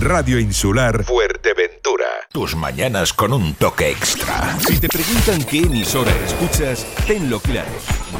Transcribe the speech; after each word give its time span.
Radio 0.00 0.38
Insular 0.38 1.04
Fuerteventura. 1.04 2.06
Tus 2.32 2.56
mañanas 2.56 3.12
con 3.12 3.34
un 3.34 3.52
toque 3.52 3.90
extra. 3.90 4.58
Si 4.60 4.80
te 4.80 4.88
preguntan 4.88 5.44
qué 5.44 5.58
emisora 5.58 6.10
escuchas, 6.24 6.86
tenlo 7.06 7.38
claro. 7.38 7.68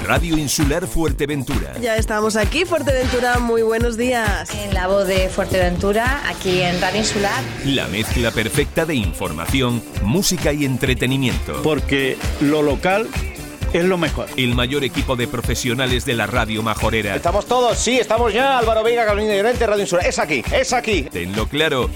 Radio 0.04 0.36
Insular 0.36 0.86
Fuerteventura. 0.86 1.72
Ya 1.80 1.96
estamos 1.96 2.36
aquí, 2.36 2.66
Fuerteventura. 2.66 3.38
Muy 3.38 3.62
buenos 3.62 3.96
días. 3.96 4.50
En 4.54 4.74
la 4.74 4.88
voz 4.88 5.06
de 5.06 5.30
Fuerteventura, 5.30 6.20
aquí 6.28 6.60
en 6.60 6.78
Radio 6.82 6.98
Insular. 6.98 7.42
La 7.64 7.88
mezcla 7.88 8.30
perfecta 8.30 8.84
de 8.84 8.96
información, 8.96 9.82
música 10.02 10.52
y 10.52 10.66
entretenimiento. 10.66 11.62
Porque 11.62 12.18
lo 12.42 12.60
local 12.60 13.08
es 13.72 13.84
lo 13.84 13.98
mejor. 13.98 14.28
El 14.36 14.54
mayor 14.54 14.84
equipo 14.84 15.16
de 15.16 15.28
profesionales 15.28 16.04
de 16.04 16.14
la 16.14 16.26
radio 16.26 16.62
majorera. 16.62 17.14
Estamos 17.14 17.46
todos, 17.46 17.78
sí, 17.78 17.98
estamos 17.98 18.32
ya. 18.32 18.58
Álvaro 18.58 18.82
Vega, 18.82 19.04
Carolina 19.06 19.34
Llorente, 19.36 19.66
Radio 19.66 19.82
Insular. 19.82 20.06
Es 20.06 20.18
aquí, 20.18 20.42
es 20.52 20.72
aquí. 20.72 21.02
Tenlo 21.04 21.46
claro. 21.46 21.88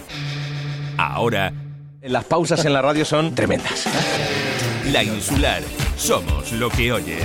Ahora, 0.97 1.53
Las 2.03 2.25
pausas 2.25 2.65
en 2.65 2.73
la 2.75 2.83
radio 2.83 3.05
son 3.05 3.35
tremendas. 3.35 3.87
La 4.93 5.03
Insular. 5.03 5.63
Somos 5.97 6.53
lo 6.53 6.69
que 6.69 6.93
oyes. 6.93 7.25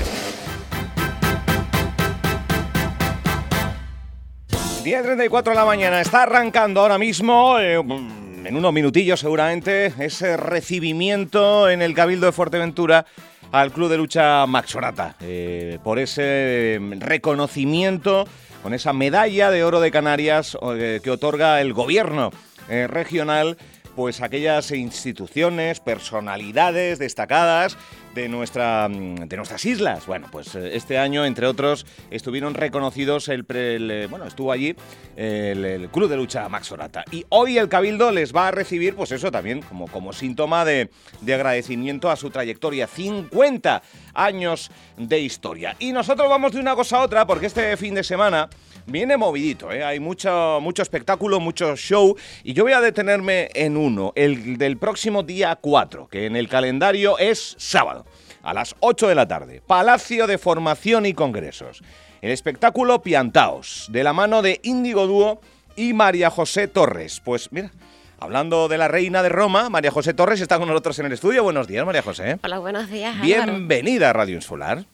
10.34 4.84 5.44
de 5.44 5.56
la 5.56 5.66
mañana, 5.66 6.00
está 6.00 6.24
arrancando 6.24 6.80
ahora 6.80 6.98
mismo, 6.98 7.60
eh, 7.60 7.74
en 7.76 8.56
unos 8.56 8.72
minutillos 8.74 9.20
seguramente, 9.20 9.94
ese 10.00 10.38
recibimiento 10.38 11.70
en 11.70 11.82
el 11.82 11.94
Cabildo 11.94 12.28
de 12.28 12.32
Fuerteventura 12.32 13.06
al 13.52 13.72
Club 13.72 13.90
de 13.90 13.98
Lucha 13.98 14.46
Maxorata, 14.46 15.16
eh, 15.22 15.80
por 15.84 16.00
ese 16.00 16.80
reconocimiento, 17.00 18.28
con 18.62 18.74
esa 18.74 18.94
medalla 18.94 19.52
de 19.52 19.64
oro 19.64 19.80
de 19.80 19.92
Canarias 19.92 20.58
eh, 20.76 21.00
que 21.04 21.12
otorga 21.12 21.62
el 21.62 21.74
gobierno 21.74 22.32
eh, 22.68 22.88
regional 22.88 23.58
pues 23.96 24.22
aquellas 24.22 24.72
instituciones, 24.72 25.82
personalidades 25.82 27.00
destacadas 27.00 27.76
de, 28.16 28.30
nuestra, 28.30 28.88
mm, 28.90 29.28
de 29.28 29.38
nuestras 29.38 29.64
islas. 29.66 30.06
Bueno, 30.06 30.28
pues 30.32 30.56
eh, 30.56 30.72
este 30.74 30.98
año, 30.98 31.26
entre 31.26 31.48
otros, 31.48 31.86
estuvieron 32.12 32.54
reconocidos 32.54 33.28
el, 33.30 33.46
el, 33.50 33.92
eh, 33.92 34.08
bueno, 34.08 34.26
estuvo 34.26 34.52
allí 34.52 34.76
el, 35.16 35.66
el 35.66 35.90
Club 35.90 36.10
de 36.10 36.18
Lucha 36.18 36.48
Max 36.50 36.72
Orata. 36.72 37.04
Y 37.12 37.26
hoy 37.30 37.58
el 37.58 37.70
Cabildo 37.70 38.12
les 38.12 38.36
va 38.36 38.48
a 38.48 38.52
recibir, 38.52 38.96
pues 38.96 39.12
eso 39.12 39.32
también, 39.32 39.62
como, 39.62 39.88
como 39.88 40.14
síntoma 40.14 40.66
de, 40.66 40.90
de 41.22 41.34
agradecimiento 41.34 42.10
a 42.10 42.16
su 42.16 42.30
trayectoria. 42.30 42.88
50 42.88 43.82
años 44.14 44.72
de 44.98 45.20
historia. 45.20 45.76
Y 45.80 45.92
nosotros 45.92 46.30
vamos 46.30 46.52
de 46.52 46.60
una 46.60 46.76
cosa 46.76 46.98
a 46.98 47.02
otra, 47.02 47.26
porque 47.26 47.46
este 47.46 47.78
fin 47.78 47.96
de 47.96 48.04
semana 48.04 48.50
viene 48.90 49.18
movidito, 49.18 49.72
¿eh? 49.72 49.84
hay 49.84 50.00
mucho, 50.00 50.60
mucho 50.62 50.82
espectáculo, 50.82 51.40
mucho 51.40 51.76
show, 51.76 52.16
y 52.44 52.54
yo 52.54 52.64
voy 52.64 52.74
a 52.74 52.82
detenerme 52.82 53.50
en 53.54 53.78
uno, 53.78 54.14
el 54.16 54.58
del 54.58 54.78
próximo 54.78 55.24
día 55.24 55.56
4, 55.56 56.08
que 56.08 56.26
en 56.26 56.36
el 56.36 56.48
calendario 56.48 57.18
es 57.18 57.56
sábado, 57.58 58.06
a 58.50 58.54
las 58.54 58.76
8 58.80 59.08
de 59.08 59.16
la 59.16 59.28
tarde, 59.28 59.62
Palacio 59.66 60.26
de 60.26 60.40
Formación 60.40 61.06
y 61.06 61.14
Congresos. 61.14 61.84
El 62.20 62.32
espectáculo 62.32 63.04
Piantaos, 63.04 63.86
de 63.92 64.04
la 64.04 64.12
mano 64.12 64.42
de 64.42 64.60
Índigo 64.64 65.06
Dúo 65.06 65.40
y 65.76 65.94
María 65.94 66.32
José 66.32 66.68
Torres. 66.68 67.22
Pues 67.24 67.52
mira, 67.52 67.72
hablando 68.20 68.68
de 68.68 68.78
la 68.78 68.88
reina 68.88 69.24
de 69.24 69.30
Roma, 69.30 69.70
María 69.70 69.92
José 69.92 70.14
Torres 70.14 70.42
está 70.42 70.58
con 70.58 70.68
nosotros 70.68 70.98
en 71.00 71.08
el 71.08 71.14
estudio. 71.14 71.44
Buenos 71.44 71.68
días, 71.68 71.86
María 71.86 72.02
José. 72.02 72.38
Hola, 72.44 72.60
buenos 72.60 72.90
días. 72.90 73.16
Álvaro. 73.16 73.26
Bienvenida 73.26 74.10
a 74.10 74.14
Radio 74.14 74.36
Insular. 74.36 74.86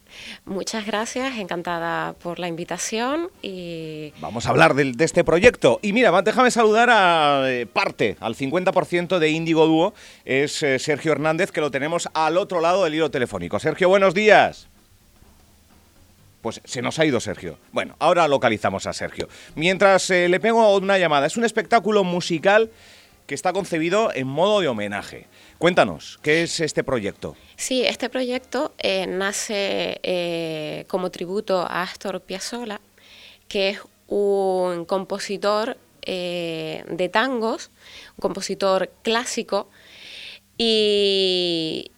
Muchas 0.45 0.86
gracias, 0.86 1.38
encantada 1.38 2.14
por 2.14 2.40
la 2.40 2.48
invitación 2.48 3.30
y 3.42 4.14
Vamos 4.20 4.45
a 4.45 4.50
hablar 4.50 4.73
de, 4.73 4.94
este 5.04 5.23
proyecto. 5.23 5.80
Y 5.82 5.94
mira, 5.94 6.22
déjame 6.22 6.52
saludar 6.52 6.90
a 6.90 7.44
eh, 7.52 7.66
parte, 7.66 8.16
al 8.20 8.36
50% 8.36 9.20
de 9.20 9.30
Índigo 9.30 9.66
Dúo, 9.66 9.94
es 10.23 10.64
eh, 10.64 10.80
Sergio 10.80 11.12
Hernández, 11.12 11.52
que 11.52 11.62
lo 11.62 11.72
tenemos 11.72 12.08
al 12.14 12.38
otro 12.38 12.62
lado 12.62 12.84
del 12.84 12.95
hilo 12.95 13.12
telefónico. 13.12 13.60
Sergio, 13.60 13.89
buenos 13.89 14.14
días. 14.14 14.67
Pues 16.42 16.61
se 16.64 16.82
nos 16.83 16.99
ha 16.99 17.05
ido 17.05 17.20
Sergio. 17.20 17.58
Bueno, 17.72 17.95
ahora 17.99 18.28
localizamos 18.28 18.86
a 18.86 18.94
Sergio. 18.94 19.28
Mientras 19.55 20.10
eh, 20.11 20.30
le 20.30 20.39
pego 20.39 20.78
una 20.78 20.99
llamada, 20.99 21.26
es 21.26 21.38
un 21.38 21.44
espectáculo 21.44 22.04
musical 22.04 22.70
que 23.25 23.36
está 23.36 23.53
concebido 23.53 24.11
en 24.13 24.27
modo 24.27 24.61
de 24.61 24.67
homenaje. 24.67 25.27
Cuéntanos, 25.58 26.19
¿qué 26.21 26.43
es 26.43 26.59
este 26.59 26.83
proyecto? 26.83 27.36
sí, 27.55 27.83
este 27.83 28.09
proyecto 28.09 28.73
eh, 28.77 29.08
nace 29.08 29.99
eh, 30.03 30.86
como 30.87 31.09
tributo 31.09 31.61
a 31.61 31.83
Astor 31.83 32.21
Piazzolla, 32.21 32.81
que 33.47 33.69
es 33.69 33.80
un 34.08 34.86
compositor 34.86 35.77
eh, 36.03 36.83
de 36.87 37.09
tangos, 37.09 37.71
un 38.17 38.21
compositor 38.21 38.91
clásico 39.02 39.69
y, 40.57 41.92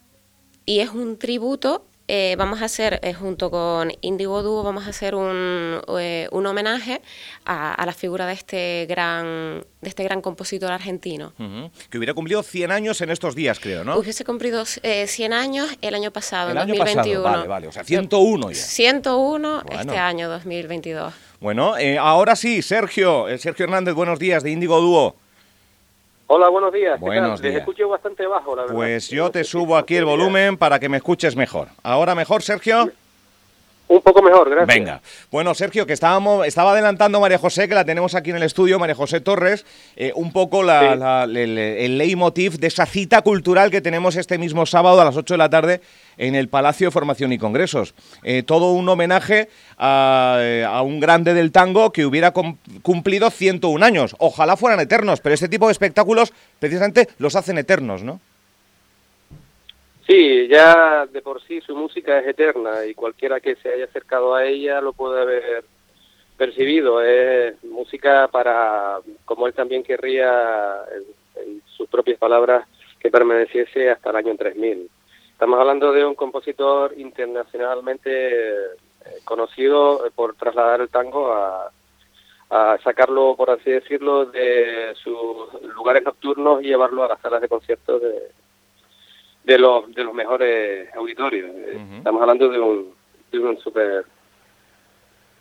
y 0.65 0.79
es 0.79 0.91
un 0.91 1.17
tributo. 1.17 1.85
Eh, 2.07 2.35
vamos 2.37 2.61
a 2.61 2.65
hacer, 2.65 2.99
eh, 3.03 3.13
junto 3.13 3.51
con 3.51 3.91
Indigo 4.01 4.41
Duo, 4.43 4.63
vamos 4.63 4.87
a 4.87 4.89
hacer 4.91 5.13
un, 5.15 5.81
eh, 5.99 6.27
un 6.31 6.45
homenaje 6.45 7.01
a, 7.45 7.73
a 7.73 7.85
la 7.85 7.93
figura 7.93 8.25
de 8.25 8.33
este 8.33 8.85
gran, 8.87 9.63
de 9.81 9.89
este 9.89 10.03
gran 10.03 10.21
compositor 10.21 10.71
argentino. 10.71 11.33
Ujú. 11.37 11.69
Que 11.89 11.97
hubiera 11.97 12.13
cumplido 12.13 12.43
100 12.43 12.71
años 12.71 13.01
en 13.01 13.09
estos 13.09 13.35
días, 13.35 13.59
creo, 13.59 13.83
¿no? 13.83 13.97
Hubiese 13.97 14.23
cumplido 14.25 14.63
eh, 14.83 15.05
100 15.07 15.33
años 15.33 15.69
el 15.81 15.95
año 15.95 16.11
pasado, 16.11 16.51
El 16.51 16.57
en 16.57 16.63
año 16.63 16.75
pasado, 16.75 16.95
2021. 17.03 17.23
vale, 17.23 17.47
vale, 17.47 17.67
o 17.67 17.71
sea, 17.71 17.83
101 17.83 18.51
ya. 18.51 18.55
101 18.55 19.63
Bueno. 19.65 19.81
este 19.81 19.97
año 19.97 20.29
2022. 20.29 21.13
Bueno, 21.39 21.77
eh, 21.77 21.97
ahora 21.97 22.35
sí, 22.35 22.61
Sergio, 22.61 23.27
eh, 23.29 23.37
Sergio 23.37 23.65
Hernández, 23.65 23.93
buenos 23.93 24.17
días, 24.17 24.41
de 24.43 24.51
Índigo 24.51 24.79
Dúo. 24.81 25.15
Hola, 26.29 26.49
buenos 26.49 26.73
días. 26.73 26.95
¿qué 26.99 27.05
Buenos 27.05 27.39
tal? 27.39 27.43
Les 27.43 27.53
días. 27.53 27.55
escucho 27.61 27.87
bastante 27.87 28.27
bajo, 28.27 28.55
la 28.55 28.63
verdad. 28.63 28.75
Pues 28.75 29.09
yo 29.09 29.31
te 29.31 29.43
subo 29.43 29.77
aquí 29.77 29.95
el 29.95 30.05
volumen 30.05 30.57
para 30.57 30.77
que 30.79 30.89
me 30.89 30.97
escuches 30.97 31.35
mejor. 31.35 31.69
¿Ahora 31.83 32.15
mejor, 32.15 32.41
Sergio? 32.43 32.91
Poco 34.07 34.21
mejor, 34.21 34.49
gracias. 34.49 34.67
Venga. 34.73 35.01
Bueno, 35.29 35.53
Sergio, 35.53 35.85
que 35.85 35.91
estábamos, 35.91 36.47
estaba 36.47 36.71
adelantando 36.71 37.19
María 37.19 37.37
José, 37.37 37.67
que 37.67 37.75
la 37.75 37.83
tenemos 37.83 38.15
aquí 38.15 38.29
en 38.29 38.37
el 38.37 38.43
estudio, 38.43 38.79
María 38.79 38.95
José 38.95 39.19
Torres, 39.19 39.65
eh, 39.97 40.13
un 40.15 40.31
poco 40.31 40.63
la, 40.63 40.93
Sí. 40.93 40.99
la- 40.99 41.23
el, 41.25 41.57
el 41.57 41.97
leitmotiv 41.97 42.57
de 42.57 42.67
esa 42.67 42.85
cita 42.85 43.21
cultural 43.21 43.69
que 43.69 43.81
tenemos 43.81 44.15
este 44.15 44.37
mismo 44.37 44.65
sábado 44.65 45.01
a 45.01 45.03
las 45.05 45.17
8 45.17 45.33
de 45.33 45.37
la 45.37 45.49
tarde 45.49 45.81
en 46.17 46.35
el 46.35 46.47
Palacio 46.47 46.87
de 46.87 46.91
Formación 46.91 47.33
y 47.33 47.37
Congresos. 47.37 47.95
Eh, 48.23 48.43
todo 48.43 48.71
un 48.71 48.87
homenaje 48.87 49.49
a, 49.77 50.37
eh, 50.39 50.63
a 50.65 50.81
un 50.83 51.01
grande 51.01 51.33
del 51.33 51.51
tango 51.51 51.91
que 51.91 52.05
hubiera 52.05 52.31
cum- 52.31 52.55
cumplido 52.83 53.29
101 53.29 53.83
años. 53.83 54.15
Ojalá 54.19 54.55
fueran 54.55 54.79
eternos, 54.79 55.19
pero 55.19 55.35
este 55.35 55.49
tipo 55.49 55.65
de 55.67 55.73
espectáculos 55.73 56.31
precisamente 56.59 57.09
los 57.17 57.35
hacen 57.35 57.57
eternos, 57.57 58.03
¿no? 58.03 58.21
Sí, 60.07 60.47
ya 60.47 61.05
de 61.05 61.21
por 61.21 61.41
sí 61.41 61.59
su 61.59 61.75
música 61.75 62.19
es 62.19 62.27
eterna 62.27 62.85
y 62.85 62.93
cualquiera 62.93 63.41
que 63.41 63.57
se 63.57 63.73
haya 63.73 63.85
acercado 63.85 64.33
a 64.33 64.45
ella 64.45 64.79
lo 64.79 64.93
puede 64.93 65.21
haber 65.21 65.65
percibido. 66.37 67.01
Es 67.01 67.61
música 67.65 68.29
para, 68.29 68.99
como 69.25 69.47
él 69.47 69.53
también 69.53 69.83
querría, 69.83 70.77
en, 71.35 71.61
sus 71.75 71.89
propias 71.89 72.17
palabras, 72.17 72.65
que 72.99 73.11
permaneciese 73.11 73.89
hasta 73.89 74.11
el 74.11 74.15
año 74.15 74.35
3000. 74.37 74.89
Estamos 75.33 75.59
hablando 75.59 75.91
de 75.91 76.05
un 76.05 76.15
compositor 76.15 76.93
internacionalmente 76.97 78.49
eh, 78.49 78.55
conocido 79.25 80.07
eh, 80.07 80.11
por 80.15 80.35
trasladar 80.35 80.81
el 80.81 80.89
tango 80.89 81.33
a, 81.33 81.69
a 82.49 82.77
sacarlo, 82.81 83.35
por 83.35 83.51
así 83.51 83.71
decirlo, 83.71 84.25
de 84.25 84.93
sus 85.03 85.61
lugares 85.75 86.03
nocturnos 86.03 86.63
y 86.63 86.67
llevarlo 86.67 87.03
a 87.03 87.09
las 87.09 87.21
salas 87.21 87.41
de 87.41 87.49
conciertos 87.49 88.01
de, 88.01 88.31
de 89.47 89.57
los 89.57 89.93
de 89.95 90.03
los 90.03 90.13
mejores 90.13 90.93
auditorios. 90.93 91.49
Eh. 91.55 91.79
Estamos 91.97 92.21
hablando 92.21 92.49
de 92.49 92.59
un 92.59 92.93
de 93.31 93.39
un 93.39 93.57
super 93.59 94.05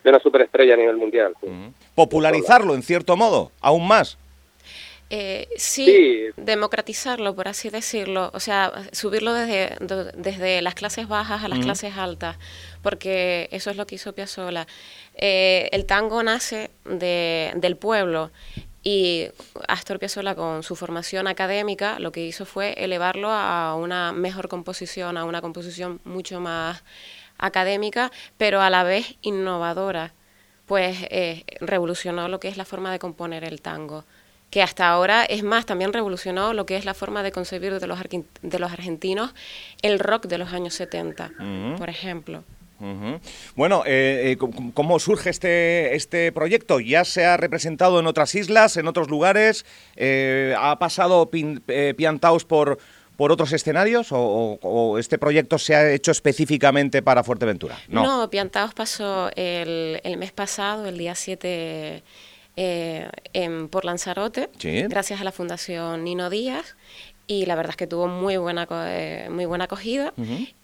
de 0.05 0.11
una 0.11 0.21
superestrella 0.21 0.75
a 0.75 0.77
nivel 0.77 0.97
mundial. 0.97 1.34
Popularizarlo, 1.97 2.75
en 2.75 2.83
cierto 2.84 3.16
modo, 3.16 3.50
aún 3.61 3.87
más. 3.89 4.16
Eh, 5.11 5.49
sí, 5.56 5.84
Sí. 5.86 6.21
democratizarlo, 6.36 7.34
por 7.34 7.47
así 7.48 7.69
decirlo, 7.71 8.30
o 8.34 8.41
sea, 8.41 8.72
subirlo 8.92 9.33
desde, 9.34 9.77
do- 9.80 10.10
desde 10.13 10.63
las 10.63 10.75
clases 10.75 11.07
bajas 11.09 11.45
a 11.45 11.48
las 11.48 11.60
clases 11.60 11.97
altas, 11.97 12.36
porque 12.83 13.48
eso 13.53 13.71
es 13.71 13.77
lo 13.77 13.86
que 13.86 13.97
hizo 13.97 14.13
Piazzolla. 14.15 14.66
Eh, 15.16 15.69
el 15.72 15.86
tango 15.86 16.22
nace 16.25 16.71
de, 16.84 17.53
del 17.57 17.77
pueblo 17.77 18.30
y 18.83 19.28
Astor 19.68 19.98
Piazzolla 19.98 20.34
con 20.34 20.63
su 20.63 20.77
formación 20.77 21.27
académica 21.27 21.98
lo 21.98 22.13
que 22.13 22.24
hizo 22.24 22.45
fue 22.45 22.74
elevarlo 22.77 23.30
a 23.30 23.74
una 23.77 24.13
mejor 24.13 24.48
composición, 24.48 25.16
a 25.16 25.24
una 25.24 25.41
composición 25.41 26.01
mucho 26.04 26.41
más 26.41 26.83
académica, 27.39 28.10
pero 28.39 28.63
a 28.63 28.71
la 28.71 28.83
vez 28.83 29.16
innovadora, 29.22 30.13
pues 30.66 30.98
eh, 31.10 31.45
revolucionó 31.60 32.28
lo 32.28 32.41
que 32.41 32.48
es 32.48 32.57
la 32.57 32.65
forma 32.65 32.91
de 32.91 32.98
componer 32.98 33.45
el 33.45 33.60
tango 33.60 34.04
que 34.51 34.63
hasta 34.63 34.89
ahora 34.89 35.24
es 35.24 35.42
más, 35.42 35.66
también 35.66 35.92
revolucionó 35.92 36.53
lo 36.53 36.66
que 36.66 36.77
es 36.77 36.84
la 36.84 36.95
forma 36.95 37.22
de 37.22 37.33
concebir 37.33 37.78
de 37.78 37.86
los, 37.86 37.98
de 38.42 38.59
los 38.59 38.72
argentinos 38.72 39.34
el 39.83 39.98
rock 39.98 40.27
de 40.27 40.39
los 40.39 40.53
años 40.53 40.74
70, 40.74 41.33
Ujú. 41.39 41.77
por 41.77 41.91
ejemplo. 41.91 42.45
Bueno, 43.55 43.83
eh, 43.87 44.33
eh, 44.33 44.37
¿cómo- 44.37 44.73
¿cómo 44.75 44.99
surge 44.99 45.31
este, 45.31 45.95
este 45.95 46.33
proyecto? 46.33 46.81
¿Ya 46.81 47.05
se 47.05 47.25
ha 47.25 47.37
representado 47.37 47.99
en 48.01 48.07
otras 48.07 48.34
islas, 48.34 48.77
en 48.77 48.87
otros 48.89 49.09
lugares? 49.09 49.65
Eh, 49.97 50.55
¿Ha 50.59 50.78
pasado 50.78 51.31
pin- 51.31 51.63
Piantaos 51.97 52.45
por, 52.45 52.78
por 53.17 53.33
otros 53.33 53.53
escenarios? 53.53 54.13
¿O, 54.13 54.19
o- 54.21 54.59
o 54.63 54.99
este 54.99 55.19
proyecto 55.19 55.59
se 55.59 55.75
ha 55.75 55.91
hecho 55.91 56.11
específicamente 56.11 57.03
para 57.03 57.25
Fuerteventura? 57.25 57.78
No, 57.89 58.28
Piantaos 58.31 58.75
pasó 58.75 59.31
el, 59.37 60.01
el 60.05 60.17
mes 60.19 60.33
pasado, 60.33 60.87
el 60.87 60.99
día 60.99 61.15
7, 61.15 62.03
eh, 62.59 63.11
en, 63.33 63.69
por 63.69 63.84
Lanzarote, 63.84 64.49
Sí. 64.59 64.83
gracias 64.89 65.21
a 65.21 65.25
la 65.25 65.33
Fundación 65.33 66.05
Nino 66.05 66.31
Díaz. 66.31 66.77
Y 67.28 67.47
la 67.47 67.57
verdad 67.57 67.71
es 67.71 67.77
que 67.77 67.87
tuvo 67.89 68.07
muy 68.07 68.37
buena, 68.37 68.69
eh, 68.89 69.28
muy 69.31 69.47
buena 69.47 69.65
acogida 69.65 70.13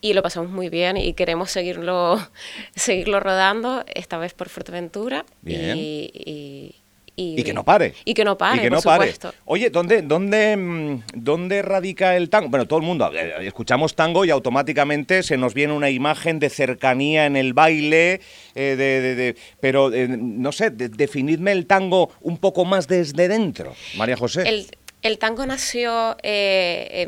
y 0.00 0.12
lo 0.12 0.23
pasamos 0.23 0.50
muy 0.50 0.69
bien 0.69 0.97
y 0.97 1.12
queremos 1.14 1.50
seguirlo, 1.50 2.20
seguirlo 2.76 3.19
rodando, 3.20 3.85
esta 3.94 4.19
vez 4.19 4.32
por 4.35 4.49
Fuerteventura. 4.49 5.25
Bien. 5.41 5.76
Y, 5.76 6.11
y, 6.14 6.75
y- 7.17 7.41
Y 7.41 7.43
que 7.44 7.53
no 7.53 7.62
pare. 7.64 7.94
Y 8.05 8.14
que 8.14 8.25
no 8.25 8.38
pare, 8.38 8.56
Y 8.59 8.61
que 8.62 8.69
por 8.69 8.79
no 8.79 8.82
pare. 8.82 9.12
supuesto. 9.12 9.35
Oye, 9.44 9.69
¿dónde, 9.70 10.00
dónde, 10.03 10.56
mm, 10.56 11.03
¿dónde 11.14 11.61
radica 11.62 12.17
el 12.17 12.31
tango? 12.31 12.49
Bueno, 12.49 12.67
todo 12.67 12.79
el 12.79 12.87
mundo, 12.87 13.11
eh, 13.12 13.35
escuchamos 13.47 13.94
tango 13.97 14.25
y 14.25 14.31
automáticamente 14.31 15.23
se 15.25 15.37
nos 15.37 15.53
viene 15.55 15.73
una 15.75 15.91
imagen 15.91 16.38
de 16.38 16.49
cercanía 16.49 17.26
en 17.26 17.37
el 17.37 17.53
baile, 17.55 18.20
eh, 18.55 18.76
de, 18.76 18.76
de- 19.00 19.14
de- 19.17 19.37
pero 19.61 19.93
eh, 19.93 20.09
no 20.09 20.53
sé, 20.53 20.70
de- 20.70 20.88
definidme 20.88 21.53
el 21.53 21.67
tango 21.67 22.11
un 22.20 22.38
poco 22.38 22.64
más 22.64 22.87
desde 22.88 23.29
dentro, 23.29 23.75
María 23.97 24.17
José. 24.17 24.49
El, 24.49 24.67
el 25.02 25.19
tango 25.19 25.44
nació 25.46 26.16
eh, 26.22 27.04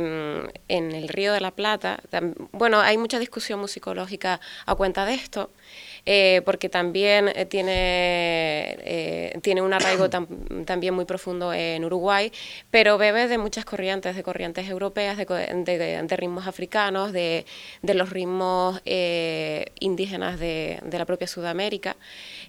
en, 0.69 0.93
el 0.93 1.09
Río 1.09 1.33
de 1.33 1.41
la 1.41 1.51
Plata. 1.53 2.01
Bueno, 2.53 2.81
hay 2.81 2.99
mucha 2.99 3.19
discusión 3.19 3.61
musicológica 3.61 4.41
a 4.67 4.75
cuenta 4.75 5.05
de 5.07 5.15
esto, 5.15 5.51
eh, 6.07 6.43
porque 6.45 6.69
también 6.69 7.29
eh, 7.35 7.47
tiene, 7.47 9.33
tiene 9.43 9.63
un 9.63 9.73
arraigo 9.73 10.11
tam- 10.11 10.65
también 10.67 10.93
muy 10.93 11.05
profundo 11.05 11.53
en 11.55 11.85
Uruguay, 11.85 12.31
pero 12.71 12.99
bebe 12.99 13.29
de 13.29 13.39
muchas 13.39 13.65
corrientes, 13.65 14.17
de 14.17 14.23
corrientes 14.23 14.69
europeas, 14.69 15.17
de, 15.17 15.25
de- 15.25 16.03
de 16.03 16.17
ritmos 16.17 16.47
africanos, 16.47 17.13
de, 17.13 17.47
de 17.83 17.95
los 17.95 18.11
ritmos 18.11 18.81
indígenas 19.79 20.39
de 20.41 20.81
la 20.91 21.05
propia 21.05 21.27
Sudamérica, 21.29 21.97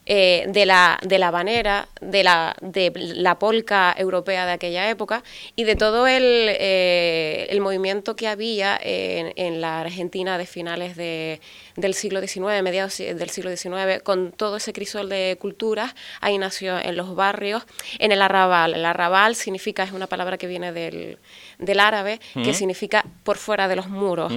eh, 0.05 0.45
de, 0.47 0.65
la, 0.65 0.99
de 1.01 1.17
la 1.17 1.29
habanera, 1.29 1.87
de 2.01 2.23
la, 2.23 2.55
de 2.61 2.91
la 2.95 3.39
polca 3.39 3.95
europea 3.97 4.45
de 4.45 4.51
aquella 4.51 4.89
época 4.89 5.23
y 5.55 5.63
de 5.63 5.75
todo 5.75 6.07
el, 6.07 6.23
eh, 6.23 7.47
el 7.49 7.61
movimiento 7.61 8.15
que 8.15 8.27
había 8.27 8.79
en, 8.81 9.33
en 9.35 9.61
la 9.61 9.81
Argentina 9.81 10.37
de 10.37 10.45
finales 10.45 10.95
de, 10.95 11.41
del 11.75 11.93
siglo 11.93 12.21
XIX, 12.21 12.61
mediados 12.63 12.97
del 12.97 13.29
siglo 13.29 13.55
XIX, 13.55 14.01
con 14.03 14.31
todo 14.31 14.57
ese 14.57 14.73
crisol 14.73 15.09
de 15.09 15.37
culturas, 15.39 15.95
ahí 16.21 16.37
nació 16.37 16.77
en 16.77 16.95
los 16.95 17.15
barrios, 17.15 17.63
en 17.99 18.11
el 18.11 18.21
arrabal. 18.21 18.73
El 18.73 18.85
arrabal 18.85 19.35
significa, 19.35 19.83
es 19.83 19.91
una 19.91 20.07
palabra 20.07 20.37
que 20.37 20.47
viene 20.47 20.71
del, 20.71 21.17
del 21.57 21.79
árabe, 21.79 22.19
que 22.33 22.53
significa 22.53 23.05
por 23.23 23.37
fuera 23.37 23.67
de 23.67 23.75
los 23.75 23.89
muros. 23.89 24.31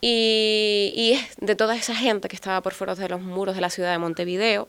Y, 0.00 1.12
es 1.14 1.36
de 1.38 1.56
toda 1.56 1.76
esa 1.76 1.94
gente 1.94 2.28
que 2.28 2.36
estaba 2.36 2.60
por 2.60 2.74
fuera 2.74 2.94
de 2.94 3.08
los 3.08 3.22
muros 3.22 3.54
de 3.54 3.60
la 3.60 3.70
ciudad 3.70 3.92
de 3.92 3.98
Montevideo. 3.98 4.68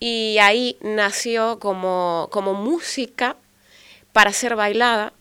Y 0.00 0.38
ahí 0.40 0.76
nació 0.80 1.58
como, 1.60 2.28
como 2.32 2.54
música 2.54 3.36
para 4.12 4.32
ser 4.32 4.56
bailada 4.56 5.12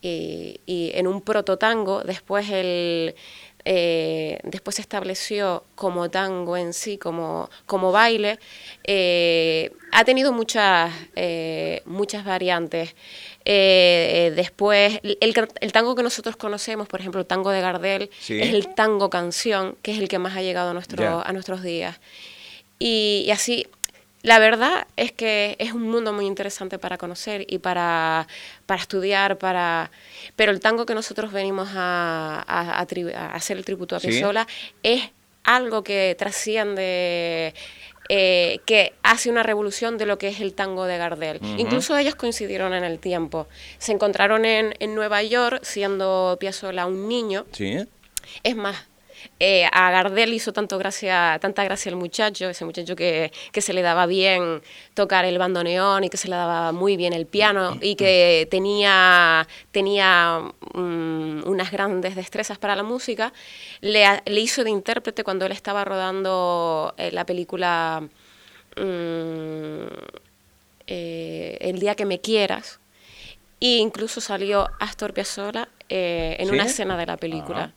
y, 0.00 0.60
y 0.66 0.92
en 0.94 1.08
un 1.08 1.22
prototango. 1.22 2.02
Después, 2.02 2.48
el, 2.50 3.16
eh, 3.70 4.38
después 4.44 4.76
se 4.76 4.80
estableció 4.82 5.62
como 5.74 6.08
tango 6.08 6.56
en 6.56 6.72
sí, 6.72 6.96
como, 6.96 7.50
como 7.66 7.92
baile. 7.92 8.38
Eh, 8.84 9.70
ha 9.92 10.04
tenido 10.06 10.32
muchas, 10.32 10.90
eh, 11.16 11.82
muchas 11.84 12.24
variantes. 12.24 12.94
Después, 13.44 15.00
el, 15.02 15.18
el 15.60 15.72
tango 15.72 15.94
que 15.94 16.02
nosotros 16.02 16.36
conocemos, 16.36 16.88
por 16.88 17.00
ejemplo, 17.00 17.20
el 17.20 17.26
tango 17.26 17.50
de 17.50 17.60
Gardel, 17.60 18.10
Sí. 18.20 18.40
es 18.40 18.54
el 18.54 18.74
tango 18.74 19.10
canción, 19.10 19.76
que 19.82 19.92
es 19.92 19.98
el 19.98 20.08
que 20.08 20.18
más 20.18 20.34
ha 20.36 20.42
llegado 20.42 20.70
a, 20.70 20.72
nuestro, 20.74 21.22
a 21.26 21.32
nuestros 21.32 21.62
días. 21.62 22.00
Y, 22.78 23.24
y 23.26 23.30
así, 23.32 23.66
la 24.22 24.38
verdad 24.38 24.86
es 24.96 25.12
que 25.12 25.54
es 25.60 25.72
un 25.72 25.82
mundo 25.82 26.12
muy 26.12 26.26
interesante 26.26 26.78
para 26.78 26.98
conocer 26.98 27.44
y 27.48 27.58
para, 27.58 28.26
para 28.66 28.80
estudiar, 28.80 29.38
para 29.38 29.90
pero 30.36 30.50
el 30.52 30.60
tango 30.60 30.86
que 30.86 30.94
nosotros 30.94 31.32
venimos 31.32 31.68
a, 31.74 32.44
a- 32.46 32.80
a 32.80 32.86
tri- 32.86 33.14
a 33.14 33.32
hacer 33.34 33.56
el 33.56 33.64
tributo 33.64 33.94
a 33.96 34.00
Sí. 34.00 34.08
Piazzolla 34.08 34.46
es 34.82 35.10
algo 35.44 35.82
que 35.82 36.14
trasciende, 36.18 37.54
eh, 38.10 38.60
que 38.66 38.92
hace 39.02 39.30
una 39.30 39.42
revolución 39.42 39.98
de 39.98 40.06
lo 40.06 40.18
que 40.18 40.28
es 40.28 40.40
el 40.40 40.52
tango 40.54 40.84
de 40.84 40.98
Gardel. 40.98 41.40
Incluso 41.58 41.96
ellos 41.96 42.14
coincidieron 42.16 42.74
en 42.74 42.84
el 42.84 42.98
tiempo. 42.98 43.46
Se 43.78 43.92
encontraron 43.92 44.44
en, 44.44 44.74
en 44.78 44.94
Nueva 44.94 45.22
York 45.22 45.60
siendo 45.62 46.36
Piazzolla 46.40 46.86
un 46.86 47.08
niño. 47.08 47.46
Sí. 47.52 47.78
Es 48.42 48.56
más, 48.56 48.76
eh, 49.40 49.66
a 49.72 49.90
Gardel 49.90 50.32
hizo 50.32 50.52
tanto 50.52 50.78
gracia, 50.78 51.38
tanta 51.40 51.64
gracia 51.64 51.90
el 51.90 51.96
muchacho, 51.96 52.48
ese 52.48 52.64
muchacho 52.64 52.96
que, 52.96 53.32
que 53.52 53.60
se 53.60 53.72
le 53.72 53.82
daba 53.82 54.06
bien 54.06 54.62
tocar 54.94 55.24
el 55.24 55.38
bandoneón 55.38 56.04
y 56.04 56.10
que 56.10 56.16
se 56.16 56.28
le 56.28 56.36
daba 56.36 56.72
muy 56.72 56.96
bien 56.96 57.12
el 57.12 57.26
piano 57.26 57.78
y 57.80 57.94
que 57.94 58.48
tenía, 58.50 59.46
tenía 59.70 60.40
mm, 60.74 61.42
unas 61.46 61.70
grandes 61.70 62.16
destrezas 62.16 62.58
para 62.58 62.74
la 62.74 62.82
música, 62.82 63.32
le, 63.80 64.04
hizo 64.40 64.64
de 64.64 64.70
intérprete 64.70 65.24
cuando 65.24 65.46
él 65.46 65.52
estaba 65.52 65.84
rodando 65.84 66.94
eh, 66.96 67.10
la 67.12 67.24
película 67.24 68.02
mm, 68.76 69.86
eh, 70.86 71.58
El 71.60 71.78
día 71.78 71.94
que 71.94 72.06
me 72.06 72.20
quieras. 72.20 72.80
E 73.60 73.76
incluso 73.76 74.20
salió 74.20 74.68
Astor 74.78 75.12
Piazzolla 75.12 75.68
eh, 75.88 76.36
en 76.38 76.48
¿Sí? 76.48 76.54
una 76.54 76.64
escena 76.64 76.96
de 76.96 77.06
la 77.06 77.16
película. 77.16 77.58
Ajá. 77.58 77.72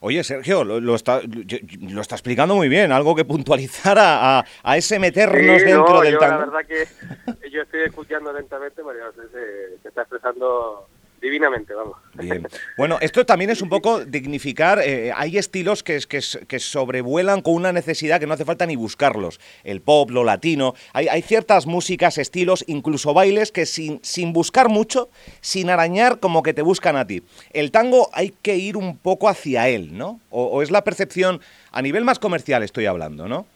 Oye, 0.00 0.22
Sergio, 0.24 0.64
lo, 0.64 0.80
lo 0.80 0.94
está, 0.94 1.20
lo 1.22 2.00
está 2.00 2.14
explicando 2.16 2.54
muy 2.54 2.68
bien, 2.68 2.92
algo 2.92 3.14
que 3.14 3.24
puntualizar 3.24 3.98
a, 3.98 4.44
a- 4.62 4.76
ese 4.76 4.98
meternos 4.98 5.60
Sí, 5.62 5.66
dentro 5.68 5.94
no, 5.94 6.00
del 6.02 6.12
yo 6.14 6.18
tango. 6.18 6.38
la 6.40 6.46
verdad 6.46 6.66
que 6.66 7.50
yo 7.50 7.62
estoy 7.62 7.80
escuchando 7.82 8.30
atentamente, 8.30 8.82
María 8.82 9.04
se, 9.14 9.78
se 9.82 9.88
está 9.88 10.02
expresando 10.02 10.88
divinamente, 11.20 11.74
vamos. 11.74 11.96
Bien. 12.14 12.46
Bueno, 12.76 12.98
esto 13.00 13.24
también 13.24 13.50
es 13.50 13.62
un 13.62 13.68
poco 13.68 14.04
dignificar. 14.04 14.80
eh, 14.84 15.12
hay 15.14 15.38
estilos 15.38 15.82
que, 15.82 15.98
que, 16.08 16.20
que 16.46 16.58
sobrevuelan 16.58 17.40
con 17.40 17.54
una 17.54 17.72
necesidad 17.72 18.20
que 18.20 18.26
no 18.26 18.34
hace 18.34 18.44
falta 18.44 18.66
ni 18.66 18.76
buscarlos. 18.76 19.40
El 19.64 19.80
pop, 19.80 20.10
lo 20.10 20.24
latino. 20.24 20.74
Hay, 20.92 21.08
hay 21.08 21.22
ciertas 21.22 21.66
músicas, 21.66 22.18
estilos, 22.18 22.64
incluso 22.66 23.14
bailes 23.14 23.52
que 23.52 23.66
sin, 23.66 24.00
sin 24.02 24.32
buscar 24.32 24.68
mucho, 24.68 25.08
sin 25.40 25.70
arañar, 25.70 26.20
como 26.20 26.42
que 26.42 26.52
te 26.54 26.62
buscan 26.62 26.96
a 26.96 27.06
ti. 27.06 27.22
El 27.52 27.70
tango 27.70 28.10
hay 28.12 28.34
que 28.42 28.56
ir 28.56 28.76
un 28.76 28.98
poco 28.98 29.28
hacia 29.28 29.68
él, 29.68 29.96
¿no? 29.96 30.20
O, 30.30 30.44
o 30.44 30.62
es 30.62 30.70
la 30.70 30.84
percepción, 30.84 31.40
a 31.72 31.82
nivel 31.82 32.04
más 32.04 32.18
comercial 32.18 32.62
estoy 32.62 32.86
hablando, 32.86 33.28
¿no? 33.28 33.46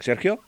Sergio. 0.00 0.40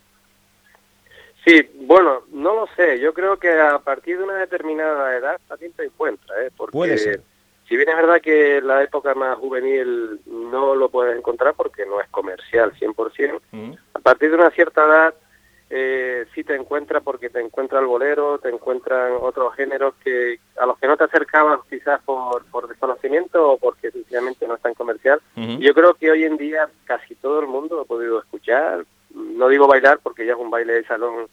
Sí, 1.44 1.68
bueno, 1.74 2.22
no 2.30 2.54
lo 2.54 2.66
sé. 2.76 3.00
Yo 3.00 3.12
creo 3.12 3.36
que 3.38 3.50
a 3.52 3.78
partir 3.80 4.18
de 4.18 4.24
una 4.24 4.36
determinada 4.36 5.16
edad 5.16 5.40
también 5.48 5.72
te 5.72 5.84
encuentra, 5.84 6.44
¿eh? 6.44 6.50
Porque 6.56 6.72
Puede 6.72 6.98
ser. 6.98 7.20
si 7.68 7.76
bien 7.76 7.88
es 7.88 7.96
verdad 7.96 8.20
que 8.20 8.60
la 8.60 8.82
época 8.82 9.14
más 9.14 9.36
juvenil 9.38 10.20
no 10.26 10.74
lo 10.76 10.88
puedes 10.88 11.16
encontrar 11.16 11.54
porque 11.54 11.84
no 11.86 12.00
es 12.00 12.08
comercial 12.10 12.72
100%, 12.78 13.40
Mm. 13.50 13.72
a 13.94 13.98
partir 13.98 14.30
de 14.30 14.36
una 14.36 14.50
cierta 14.50 14.84
edad 14.84 15.14
eh, 15.74 16.26
sí 16.34 16.44
te 16.44 16.54
encuentra 16.54 17.00
porque 17.00 17.30
te 17.30 17.40
encuentra 17.40 17.80
el 17.80 17.86
bolero, 17.86 18.38
te 18.38 18.50
encuentran 18.50 19.12
otros 19.18 19.54
géneros 19.56 19.94
que 20.04 20.38
a 20.58 20.66
los 20.66 20.76
que 20.78 20.86
no 20.86 20.98
te 20.98 21.04
acercabas 21.04 21.60
quizás 21.70 21.98
por, 22.02 22.44
por 22.50 22.68
desconocimiento 22.68 23.52
o 23.52 23.56
porque 23.58 23.90
sencillamente 23.90 24.46
no 24.46 24.56
es 24.56 24.60
tan 24.60 24.74
comercial. 24.74 25.22
Yo 25.34 25.72
creo 25.72 25.94
que 25.94 26.10
hoy 26.10 26.24
en 26.24 26.36
día 26.36 26.68
casi 26.84 27.14
todo 27.14 27.40
el 27.40 27.46
mundo 27.46 27.76
lo 27.76 27.82
ha 27.82 27.86
podido 27.86 28.18
escuchar. 28.20 28.81
Digo 29.52 29.66
bailar 29.68 30.00
porque 30.02 30.26
ya 30.26 30.32
es 30.32 30.38
un 30.38 30.50
baile 30.50 30.72
de 30.72 30.84
salón 30.86 31.28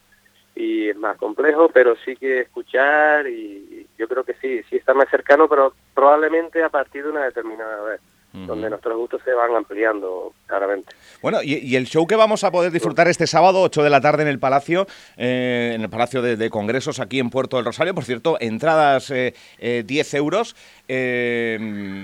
y 0.55 0.89
es 0.89 0.97
más 0.97 1.17
complejo, 1.17 1.69
pero 1.73 1.95
sí 2.03 2.15
que 2.17 2.41
escuchar 2.41 3.27
y 3.27 3.87
yo 3.97 4.07
creo 4.07 4.23
que 4.25 4.33
sí, 4.41 4.61
sí 4.69 4.75
está 4.75 4.93
más 4.93 5.09
cercano, 5.09 5.47
pero 5.47 5.73
probablemente 5.93 6.61
a 6.63 6.69
partir 6.69 7.03
de 7.03 7.09
una 7.11 7.23
determinada 7.23 7.81
vez, 7.83 8.01
donde 8.33 8.69
nuestros 8.69 8.97
gustos 8.97 9.21
se 9.23 9.31
van 9.33 9.55
ampliando 9.55 10.33
claramente. 10.47 10.93
Bueno, 11.21 11.41
y, 11.41 11.55
y 11.59 11.75
el 11.77 11.85
show 11.85 12.05
que 12.05 12.15
vamos 12.15 12.43
a 12.43 12.51
poder 12.51 12.71
disfrutar 12.71 13.07
este 13.07 13.25
sábado, 13.25 13.61
8 13.61 13.83
de 13.83 13.89
la 13.89 14.01
tarde 14.01 14.23
en 14.23 14.27
el 14.27 14.37
Palacio, 14.39 14.85
eh, 15.17 15.71
en 15.75 15.81
el 15.81 15.89
Palacio 15.89 16.21
de, 16.21 16.35
de 16.35 16.49
Congresos 16.49 16.99
aquí 16.99 17.19
en 17.19 17.29
Puerto 17.29 17.55
del 17.55 17.65
Rosario, 17.65 17.95
por 17.95 18.03
cierto, 18.03 18.37
entradas 18.39 19.09
eh, 19.11 19.33
eh, 19.59 19.83
10 19.85 20.13
euros. 20.15 20.55
eh, 20.87 21.57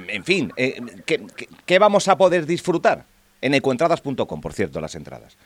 en 0.08 0.24
fin, 0.24 0.52
eh, 0.56 0.82
¿qué, 1.06 1.22
qué, 1.36 1.48
qué 1.66 1.80
vamos 1.80 2.08
a 2.08 2.18
poder 2.18 2.46
disfrutar? 2.46 3.06
En 3.42 3.54
ecoentradas.com, 3.54 4.42
por 4.42 4.54
cierto, 4.54 4.82
las 4.82 4.96
entradas. 4.96 5.38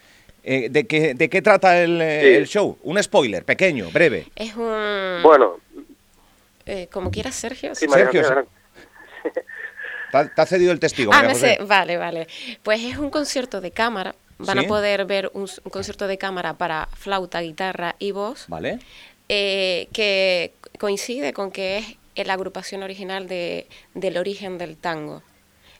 Eh, 0.43 0.69
¿de, 0.69 0.88
qué, 0.88 1.13
¿De 1.13 1.29
qué 1.29 1.41
trata 1.41 1.81
el, 1.81 2.01
eh, 2.01 2.22
Sí. 2.22 2.27
el 2.27 2.48
show? 2.48 2.77
Un 2.84 3.01
spoiler, 3.03 3.43
pequeño, 3.43 3.89
breve. 3.91 4.27
Es 4.36 4.55
un... 4.55 5.19
Bueno, 5.24 5.58
eh, 6.65 6.88
como 6.91 7.12
quieras, 7.12 7.36
Sergio. 7.36 7.75
sí, 7.75 7.88
Sergio. 7.88 8.24
Te 10.12 10.17
ha, 10.17 10.27
te 10.27 10.41
ha 10.41 10.46
cedido 10.48 10.72
el 10.72 10.79
testigo. 10.79 11.12
Ah, 11.13 11.22
me 11.22 11.36
sé, 11.36 11.60
vale, 11.67 11.98
vale. 11.98 12.27
Pues 12.63 12.81
es 12.81 12.98
un 12.98 13.12
concierto 13.12 13.62
de 13.62 13.69
cámara. 13.69 14.15
Van 14.39 14.58
¿Sí? 14.58 14.65
a 14.65 14.67
poder 14.67 15.05
ver 15.05 15.29
un, 15.36 15.48
concierto 15.69 16.08
de 16.08 16.17
cámara 16.17 16.53
para 16.53 16.88
flauta, 16.98 17.41
guitarra 17.41 17.96
y 18.00 18.12
voz, 18.12 18.46
Vale. 18.48 18.79
eh, 19.27 19.88
que 19.93 20.53
coincide 20.79 21.34
con 21.34 21.51
que 21.51 21.98
es 22.15 22.25
la 22.25 22.34
agrupación 22.34 22.81
original 22.81 23.27
de, 23.27 23.67
del 23.93 24.17
origen 24.17 24.58
del 24.58 24.77
tango. 24.77 25.22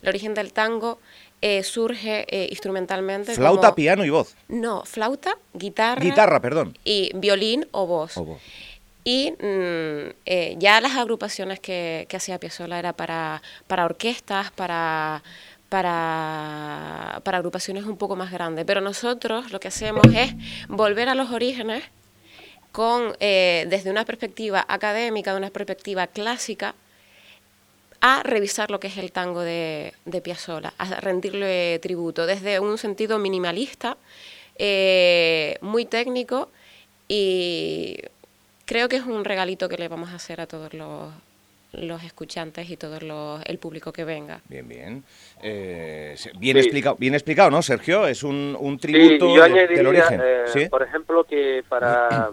El 0.01 0.09
origen 0.09 0.33
del 0.35 0.53
tango 0.53 0.99
eh, 1.41 1.63
surge 1.63 2.25
eh, 2.29 2.48
instrumentalmente. 2.50 3.34
Flauta, 3.34 3.67
como- 3.67 3.75
piano 3.75 4.05
y 4.05 4.10
voz. 4.10 4.36
No, 4.48 4.84
flauta, 4.86 5.38
guitarra. 5.53 6.01
Guitarra, 6.01 6.39
perdón. 6.41 6.77
Y 6.84 7.12
violín 7.15 7.67
o 7.72 7.86
voz. 7.88 8.17
O 8.17 8.24
voz. 8.25 8.41
Y 9.05 9.31
mm, 9.31 10.12
eh, 10.25 10.55
ya 10.60 10.81
las 10.81 10.96
agrupaciones 10.98 11.60
que, 11.60 12.05
que 12.10 12.17
hacía 12.17 12.38
Piazzolla 12.39 12.77
era 12.77 12.93
para, 12.93 13.41
para 13.67 13.86
orquestas, 13.86 14.51
para, 14.51 15.24
para, 15.69 17.22
para 17.24 17.38
agrupaciones 17.38 17.86
un 17.86 17.98
poco 17.98 18.15
más 18.15 18.31
grandes. 18.31 18.65
Pero 18.65 18.81
nosotros 18.81 19.51
lo 19.51 19.60
que 19.60 19.69
hacemos 19.69 20.03
es 20.13 20.34
volver 20.67 21.10
a 21.10 21.15
los 21.15 21.31
orígenes 21.31 21.84
con, 22.72 23.15
eh, 23.19 23.65
desde 23.69 23.89
una 23.89 24.05
perspectiva 24.05 24.65
académica, 24.67 25.31
de 25.31 25.38
una 25.38 25.50
perspectiva 25.50 26.05
clásica, 26.08 26.75
a 28.01 28.24
revisar 28.24 28.72
lo 28.72 28.79
que 28.79 28.88
es 28.88 28.98
el 28.98 29.12
tango 29.12 29.41
de, 29.41 29.94
de 30.06 30.22
Piazzolla, 30.22 30.74
a 30.77 31.00
rendirle 31.01 31.79
tributo 31.79 32.25
desde 32.25 32.60
un 32.60 32.77
sentido 32.77 33.20
minimalista, 33.20 33.98
eh, 34.58 35.58
muy 35.62 35.86
técnico 35.86 36.50
y 37.08 37.98
creo 38.65 38.88
que 38.89 38.98
es 38.98 39.06
un 39.06 39.25
regalito 39.25 39.68
que 39.68 39.77
le 39.77 39.88
vamos 39.88 40.10
a 40.12 40.15
hacer 40.15 40.39
a 40.41 40.48
todos 40.48 40.74
los, 40.74 41.12
los 41.74 42.03
escuchantes 42.03 42.70
y 42.70 42.77
todo 42.77 43.00
los, 43.01 43.41
el 43.46 43.58
público 43.58 43.91
que 43.91 44.06
venga. 44.06 44.39
Bien, 44.48 44.68
bien. 44.68 45.03
Eh, 45.41 46.15
bien, 46.39 46.56
Sí. 46.58 46.60
explicado, 46.62 46.96
bien 46.98 47.15
explicado, 47.15 47.51
¿no, 47.51 47.62
Sergio? 47.62 48.08
Es 48.08 48.24
un, 48.24 48.56
un 48.60 48.77
tributo 48.79 49.25
y 49.25 49.34
yo 49.36 49.44
de- 49.44 49.44
añadiría, 49.44 49.77
del 49.77 49.88
origen. 49.88 50.22
eh, 50.24 50.44
¿Sí? 50.48 50.65
por 50.70 50.84
ejemplo, 50.84 51.24
que 51.25 51.63
para 51.68 52.29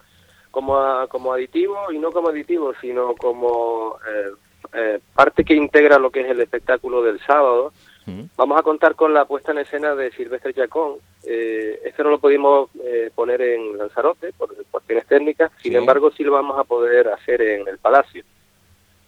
como, 0.50 0.78
a- 0.78 1.06
como 1.08 1.32
aditivo, 1.32 1.90
y 1.92 1.98
no 1.98 2.12
como 2.12 2.28
aditivo, 2.28 2.72
sino 2.80 3.14
como 3.14 3.96
eh, 4.08 4.30
eh, 4.74 5.00
parte 5.14 5.44
que 5.44 5.54
integra 5.54 5.98
lo 5.98 6.10
que 6.10 6.20
es 6.20 6.30
el 6.30 6.40
espectáculo 6.40 7.02
del 7.02 7.20
sábado, 7.20 7.72
Mm. 8.06 8.22
vamos 8.38 8.58
a 8.58 8.62
contar 8.62 8.94
con 8.94 9.12
la 9.12 9.26
puesta 9.26 9.52
en 9.52 9.58
escena 9.58 9.94
de 9.94 10.10
Silvestre 10.12 10.54
Chacón. 10.54 10.94
Eh, 11.24 11.78
este 11.84 12.02
no 12.02 12.08
lo 12.08 12.18
pudimos 12.18 12.70
eh, 12.82 13.10
poner 13.14 13.42
en 13.42 13.76
Lanzarote 13.76 14.32
por 14.32 14.48
cuestiones 14.70 15.04
técnicas, 15.06 15.52
sin 15.60 15.72
Sí. 15.72 15.76
embargo 15.78 16.10
sí 16.12 16.24
lo 16.24 16.32
vamos 16.32 16.58
a 16.58 16.64
poder 16.64 17.08
hacer 17.08 17.42
en 17.42 17.68
el 17.68 17.76
Palacio. 17.76 18.24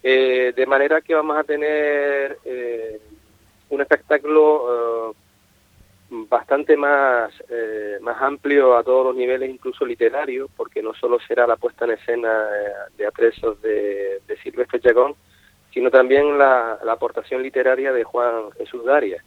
Eh, 0.02 0.52
de 0.54 0.66
manera 0.66 1.00
que 1.00 1.14
vamos 1.14 1.34
a 1.36 1.44
tener 1.44 2.38
eh, 2.44 3.00
un 3.70 3.80
espectáculo 3.80 5.12
eh, 5.12 5.14
bastante 6.28 6.76
más, 6.76 7.32
eh, 7.48 7.96
más 8.02 8.20
amplio 8.20 8.76
a 8.76 8.82
todos 8.82 9.06
los 9.06 9.16
niveles, 9.16 9.48
incluso 9.48 9.86
literario, 9.86 10.48
porque 10.58 10.82
no 10.82 10.92
solo 10.92 11.18
será 11.26 11.46
la 11.46 11.56
puesta 11.56 11.86
en 11.86 11.92
escena 11.92 12.48
eh, 12.54 12.72
de 12.98 13.06
atresos 13.06 13.62
de, 13.62 14.20
de 14.26 14.36
Silvestre 14.42 14.80
Chacón, 14.80 15.14
sino 15.72 15.90
también 15.90 16.38
la, 16.38 16.78
la 16.84 16.92
aportación 16.92 17.42
literaria 17.42 17.92
de 17.92 18.04
Juan 18.04 18.50
Jesús 18.52 18.84
Darias. 18.84 19.24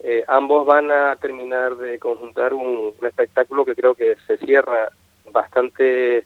Eh, 0.00 0.24
ambos 0.28 0.64
van 0.64 0.90
a 0.92 1.16
terminar 1.16 1.76
de 1.76 1.98
conjuntar 1.98 2.54
un, 2.54 2.94
espectáculo 3.02 3.64
que 3.64 3.74
creo 3.74 3.94
que 3.94 4.16
se 4.26 4.36
cierra 4.38 4.90
bastante 5.32 6.24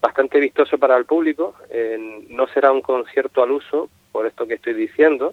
bastante 0.00 0.40
vistoso 0.40 0.78
para 0.78 0.96
el 0.96 1.06
público. 1.06 1.54
Eh, 1.70 2.26
no 2.28 2.46
será 2.48 2.72
un 2.72 2.82
concierto 2.82 3.42
al 3.42 3.52
uso, 3.52 3.88
por 4.10 4.26
esto 4.26 4.46
que 4.46 4.54
estoy 4.54 4.74
diciendo, 4.74 5.32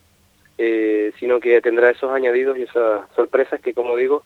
eh, 0.58 1.12
sino 1.20 1.40
que 1.40 1.60
tendrá 1.62 1.90
esos 1.90 2.12
añadidos 2.12 2.58
y 2.58 2.64
esas 2.64 3.10
sorpresas 3.16 3.60
que, 3.62 3.74
como 3.74 3.96
digo, 3.96 4.24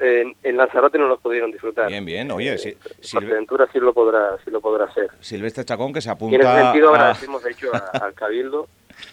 en, 0.00 0.34
en 0.42 0.56
Lanzarote 0.56 0.98
no 0.98 1.06
los 1.08 1.20
pudieron 1.20 1.50
disfrutar. 1.52 1.88
Bien, 1.88 2.04
bien. 2.04 2.30
Oye, 2.32 2.54
Eh, 2.54 2.58
sí, 2.58 2.76
Silve- 3.00 3.20
Fuerteventura 3.20 3.68
sí 3.72 3.78
lo 3.78 3.92
podrá, 3.94 4.36
sí 4.44 4.50
lo 4.50 4.60
podrá 4.60 4.86
hacer. 4.86 5.08
Silvestre 5.20 5.64
Chacón 5.64 5.92
que 5.92 6.00
se 6.00 6.08
Y 6.08 6.12
en 6.12 6.16
ese 6.34 6.46
apunta 6.48 6.62
sentido 6.64 6.88
agradecemos, 6.90 7.42
de 7.42 7.50
hecho, 7.50 7.74
a- 7.74 7.78
al 8.04 8.14
Cabildo 8.14 8.68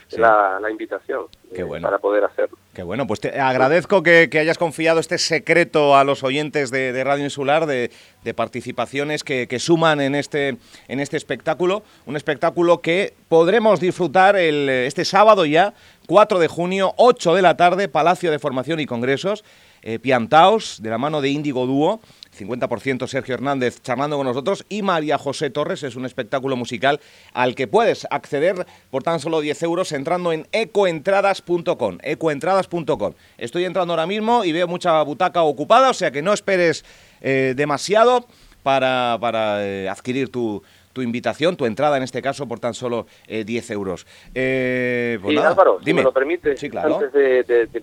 Sí. 0.07 0.15
la, 0.17 0.59
la 0.61 0.71
invitación 0.71 1.23
Qué 1.53 1.59
eh, 1.59 1.63
bueno. 1.63 1.85
para 1.85 1.97
poder 1.97 2.23
hacerlo. 2.23 2.57
Qué 2.73 2.83
bueno, 2.83 3.05
pues 3.05 3.19
te 3.19 3.37
agradezco 3.41 4.01
que, 4.01 4.29
que 4.31 4.39
hayas 4.39 4.57
confiado 4.57 5.01
este 5.01 5.17
secreto 5.17 5.97
a 5.97 6.05
los 6.05 6.23
oyentes 6.23 6.71
de, 6.71 6.93
de 6.93 7.03
Radio 7.03 7.25
Insular 7.25 7.65
de, 7.65 7.91
de 8.23 8.33
participaciones 8.33 9.25
que, 9.25 9.45
que 9.49 9.59
suman 9.59 9.99
en 9.99 10.15
este, 10.15 10.55
en 10.87 10.99
este 11.01 11.17
espectáculo. 11.17 11.83
Un 12.05 12.15
espectáculo 12.15 12.79
que 12.79 13.13
podremos 13.27 13.81
disfrutar 13.81 14.37
el, 14.37 14.69
este 14.69 15.03
sábado 15.03 15.45
ya, 15.45 15.73
4 16.07 16.39
de 16.39 16.47
junio, 16.47 16.93
8 16.95 17.35
de 17.35 17.41
la 17.41 17.57
tarde, 17.57 17.89
Palacio 17.89 18.31
de 18.31 18.39
Formación 18.39 18.79
y 18.79 18.85
Congresos, 18.85 19.43
eh, 19.83 19.99
Piantaos, 19.99 20.81
de 20.81 20.89
la 20.89 20.97
mano 20.97 21.21
de 21.21 21.29
Índigo 21.29 21.65
Dúo. 21.65 21.99
50% 22.35 23.05
Sergio 23.07 23.35
Hernández 23.35 23.79
charlando 23.83 24.17
con 24.17 24.25
nosotros 24.25 24.65
y 24.67 24.81
María 24.81 25.19
José 25.19 25.51
Torres. 25.51 25.83
Es 25.83 25.95
un 25.95 26.03
espectáculo 26.05 26.55
musical 26.55 26.99
al 27.33 27.53
que 27.53 27.67
puedes 27.67 28.07
acceder 28.09 28.65
por 28.89 29.03
tan 29.03 29.19
solo 29.19 29.39
10 29.39 29.61
euros 29.61 29.91
entrando 29.91 30.31
en 30.33 30.47
ecoentradas.com. 30.51 31.99
Ecoentradas.com. 32.01 33.13
Estoy 33.37 33.65
entrando 33.65 33.93
ahora 33.93 34.07
mismo 34.07 34.43
y 34.45 34.51
veo 34.51 34.67
mucha 34.67 35.01
butaca 35.03 35.43
ocupada, 35.43 35.91
o 35.91 35.93
sea 35.93 36.09
que 36.09 36.23
no 36.23 36.33
esperes 36.33 36.83
eh, 37.21 37.53
demasiado 37.55 38.25
para, 38.63 39.17
para, 39.21 39.63
eh, 39.63 39.87
adquirir 39.89 40.29
tu, 40.31 40.63
tu 40.93 41.01
invitación, 41.03 41.55
tu 41.55 41.65
entrada 41.67 41.97
en 41.97 42.03
este 42.03 42.21
caso, 42.23 42.47
por 42.47 42.59
tan 42.59 42.73
solo 42.73 43.05
eh, 43.27 43.43
10 43.43 43.69
euros. 43.71 44.07
Eh, 44.33 45.19
pues 45.21 45.31
Sí, 45.33 45.35
nada, 45.35 45.49
Álvaro, 45.49 45.77
si 45.79 45.85
dime. 45.85 45.99
me 46.01 46.03
lo 46.05 46.13
permite, 46.13 46.57
Sí, 46.57 46.69
claro. 46.69 46.95
antes 46.95 47.13
de, 47.13 47.43
de- 47.43 47.65
de 47.67 47.79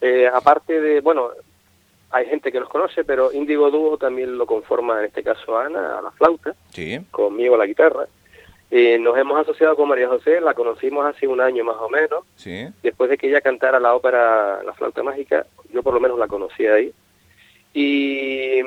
eh, 0.00 0.28
aparte 0.32 0.80
de, 0.80 1.00
bueno, 1.00 1.30
hay 2.10 2.26
gente 2.26 2.50
que 2.50 2.60
los 2.60 2.68
conoce, 2.68 3.04
pero 3.04 3.32
Índigo 3.32 3.70
Dúo 3.70 3.96
también 3.96 4.36
lo 4.36 4.46
conforma, 4.46 4.98
en 4.98 5.06
este 5.06 5.22
caso 5.22 5.56
Ana, 5.58 5.98
a 5.98 6.02
la 6.02 6.10
flauta, 6.10 6.54
Sí. 6.70 6.98
conmigo 7.10 7.54
a 7.54 7.58
la 7.58 7.66
guitarra. 7.66 8.06
Eh, 8.72 8.98
nos 8.98 9.18
hemos 9.18 9.38
asociado 9.40 9.74
con 9.76 9.88
María 9.88 10.08
José, 10.08 10.40
la 10.40 10.54
conocimos 10.54 11.04
hace 11.04 11.26
un 11.26 11.40
año 11.40 11.64
más 11.64 11.76
o 11.80 11.88
menos, 11.88 12.24
Sí. 12.36 12.66
después 12.82 13.10
de 13.10 13.18
que 13.18 13.28
ella 13.28 13.40
cantara 13.40 13.80
la 13.80 13.94
ópera 13.94 14.62
La 14.64 14.72
flauta 14.74 15.02
mágica, 15.02 15.44
yo 15.72 15.82
por 15.82 15.94
lo 15.94 16.00
menos 16.00 16.18
la 16.18 16.28
conocí 16.28 16.66
ahí. 16.66 16.92
Y 17.72 18.60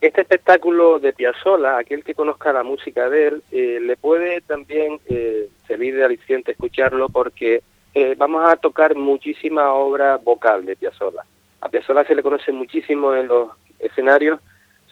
este 0.00 0.20
espectáculo 0.22 0.98
de 0.98 1.12
Piazzolla, 1.12 1.78
aquel 1.78 2.04
que 2.04 2.14
conozca 2.14 2.52
la 2.52 2.62
música 2.62 3.08
de 3.10 3.28
él, 3.28 3.42
eh, 3.52 3.78
le 3.82 3.96
puede 3.96 4.40
también 4.42 5.00
eh, 5.06 5.48
servir 5.66 5.96
de 5.96 6.04
aliciente 6.04 6.52
escucharlo 6.52 7.08
porque 7.08 7.62
eh, 7.94 8.14
vamos 8.16 8.48
a 8.48 8.56
tocar 8.56 8.94
muchísima 8.94 9.72
obra 9.72 10.16
vocal 10.16 10.64
de 10.66 10.76
Piazzolla. 10.76 11.24
A 11.60 11.68
Piazzolla 11.68 12.04
se 12.04 12.14
le 12.14 12.22
conoce 12.22 12.52
muchísimo 12.52 13.14
en 13.14 13.28
los 13.28 13.50
escenarios, 13.78 14.40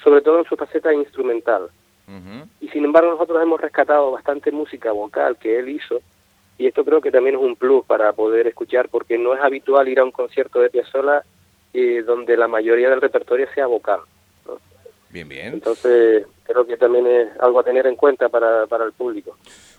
sobre 0.02 0.22
todo 0.22 0.38
en 0.38 0.44
su 0.44 0.56
faceta 0.56 0.92
instrumental. 0.92 1.68
Y 2.60 2.68
sin 2.68 2.84
embargo 2.84 3.10
nosotros 3.10 3.42
hemos 3.42 3.60
rescatado 3.60 4.12
bastante 4.12 4.52
música 4.52 4.92
vocal 4.92 5.36
que 5.38 5.58
él 5.58 5.68
hizo 5.68 6.00
y 6.58 6.66
esto 6.66 6.84
creo 6.84 7.00
que 7.00 7.10
también 7.10 7.36
es 7.36 7.42
un 7.42 7.56
plus 7.56 7.84
para 7.84 8.12
poder 8.12 8.46
escuchar 8.46 8.88
porque 8.88 9.18
no 9.18 9.34
es 9.34 9.40
habitual 9.40 9.88
ir 9.88 9.98
a 9.98 10.04
un 10.04 10.12
concierto 10.12 10.60
de 10.60 10.70
Piazzolla 10.70 11.22
eh, 11.74 12.02
donde 12.06 12.36
la 12.36 12.48
mayoría 12.48 12.88
del 12.88 13.00
repertorio 13.00 13.46
sea 13.54 13.66
vocal. 13.66 14.00
¿no? 14.46 14.58
Bien, 15.10 15.28
bien. 15.28 15.54
Entonces 15.54 16.26
creo 16.44 16.66
que 16.66 16.76
también 16.76 17.06
es 17.06 17.28
algo 17.40 17.60
a 17.60 17.64
tener 17.64 17.86
en 17.86 17.96
cuenta 17.96 18.28
para, 18.28 18.66
para 18.66 18.84
el 18.84 18.92
público. 18.92 19.36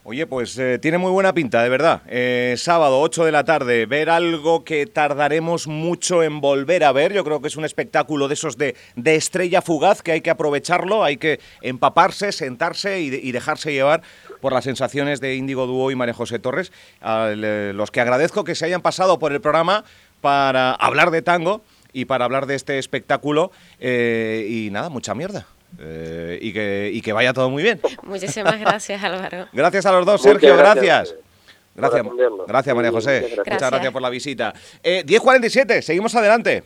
Oye, 0.09 0.25
pues 0.25 0.57
eh, 0.57 0.79
tiene 0.79 0.97
muy 0.99 1.11
buena 1.11 1.33
pinta, 1.33 1.61
de 1.61 1.67
verdad. 1.67 2.01
Eh, 2.07 2.53
sábado, 2.57 3.01
8 3.01 3.25
de 3.25 3.33
la 3.33 3.43
tarde, 3.43 3.85
ver 3.87 4.09
algo 4.09 4.63
que 4.63 4.85
tardaremos 4.85 5.67
mucho 5.67 6.23
en 6.23 6.39
volver 6.39 6.85
a 6.85 6.93
ver. 6.93 7.11
Yo 7.11 7.25
creo 7.25 7.41
que 7.41 7.49
es 7.49 7.57
un 7.57 7.65
espectáculo 7.65 8.29
de 8.29 8.35
esos 8.35 8.57
de, 8.57 8.77
de 8.95 9.15
estrella 9.15 9.61
fugaz 9.61 10.01
que 10.01 10.13
hay 10.13 10.21
que 10.21 10.29
aprovecharlo, 10.29 11.03
hay 11.03 11.17
que 11.17 11.41
empaparse, 11.61 12.31
sentarse 12.31 13.01
y, 13.01 13.07
y 13.15 13.33
dejarse 13.33 13.73
llevar 13.73 14.01
por 14.39 14.53
las 14.53 14.63
sensaciones 14.63 15.19
de 15.19 15.35
Índigo 15.35 15.67
Dúo 15.67 15.91
y 15.91 15.95
María 15.97 16.13
José 16.13 16.39
Torres, 16.39 16.71
a 17.01 17.33
le- 17.35 17.73
los 17.73 17.91
que 17.91 17.99
agradezco 17.99 18.45
que 18.45 18.55
se 18.55 18.63
hayan 18.63 18.81
pasado 18.81 19.19
por 19.19 19.33
el 19.33 19.41
programa 19.41 19.83
para 20.21 20.71
hablar 20.71 21.11
de 21.11 21.21
tango 21.21 21.63
y 21.91 22.05
para 22.05 22.23
hablar 22.23 22.45
de 22.45 22.55
este 22.55 22.79
espectáculo. 22.79 23.51
eh, 23.81 24.47
y 24.49 24.69
nada, 24.71 24.87
mucha 24.87 25.13
mierda. 25.13 25.47
Eh, 25.79 26.39
y, 26.41 26.53
que, 26.53 26.89
y 26.93 27.01
que 27.01 27.13
vaya 27.13 27.33
todo 27.33 27.49
muy 27.49 27.61
bien. 27.63 27.79
Muchísimas 28.03 28.59
gracias, 28.59 29.03
Álvaro. 29.03 29.47
Gracias 29.53 29.85
a 29.85 29.91
los 29.91 30.05
dos, 30.05 30.21
Muchas 30.25 30.41
Sergio, 30.41 30.57
gracias, 30.57 31.13
gracias. 31.75 32.07
Gracias, 32.47 32.75
María 32.75 32.91
José. 32.91 33.21
muchas 33.21 33.35
gracias. 33.35 33.37
Muchas 33.37 33.45
gracias 33.45 33.71
Gracias. 33.71 33.93
por 33.93 34.01
la 34.01 34.09
visita. 34.09 34.53
Eh, 34.81 35.03
10.47, 35.05 35.81
seguimos 35.81 36.15
adelante. 36.15 36.63